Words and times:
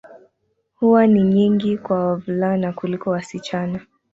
Huwa 0.75 1.07
ni 1.07 1.23
nyingi 1.23 1.77
kwa 1.77 2.05
wavulana 2.07 2.73
kuliko 2.73 3.09
wasichana. 3.09 3.79